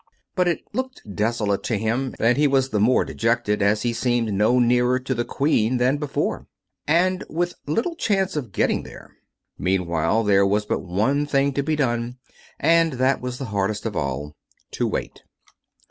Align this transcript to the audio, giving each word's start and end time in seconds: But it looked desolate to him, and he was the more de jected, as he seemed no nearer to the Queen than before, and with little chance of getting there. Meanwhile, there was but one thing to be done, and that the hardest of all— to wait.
But 0.35 0.47
it 0.47 0.63
looked 0.73 1.03
desolate 1.15 1.61
to 1.65 1.77
him, 1.77 2.15
and 2.19 2.35
he 2.35 2.47
was 2.47 2.69
the 2.71 2.79
more 2.79 3.05
de 3.05 3.13
jected, 3.13 3.61
as 3.61 3.83
he 3.83 3.93
seemed 3.93 4.33
no 4.33 4.57
nearer 4.57 4.97
to 4.97 5.13
the 5.13 5.23
Queen 5.23 5.77
than 5.77 5.97
before, 5.97 6.47
and 6.87 7.23
with 7.29 7.53
little 7.67 7.93
chance 7.95 8.35
of 8.35 8.51
getting 8.51 8.81
there. 8.81 9.11
Meanwhile, 9.59 10.23
there 10.23 10.43
was 10.47 10.65
but 10.65 10.79
one 10.81 11.27
thing 11.27 11.53
to 11.53 11.61
be 11.61 11.75
done, 11.75 12.17
and 12.59 12.93
that 12.93 13.21
the 13.21 13.45
hardest 13.45 13.85
of 13.85 13.95
all— 13.95 14.35
to 14.71 14.87
wait. 14.87 15.21